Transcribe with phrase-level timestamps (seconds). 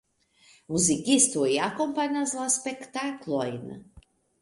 [0.75, 3.65] Muzikistoj akompanas la spektaklojn.